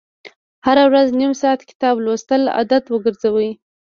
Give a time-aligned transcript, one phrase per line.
[0.65, 3.49] هره ورځ نیم ساعت کتاب لوستل عادت وګرځوئ.